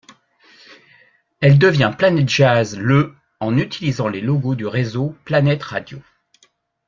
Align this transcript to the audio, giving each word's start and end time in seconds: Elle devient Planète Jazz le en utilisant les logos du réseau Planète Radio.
Elle 1.41 1.59
devient 1.59 1.93
Planète 1.95 2.27
Jazz 2.29 2.75
le 2.75 3.13
en 3.39 3.55
utilisant 3.55 4.07
les 4.07 4.19
logos 4.21 4.55
du 4.55 4.65
réseau 4.65 5.15
Planète 5.25 5.61
Radio. 5.61 6.01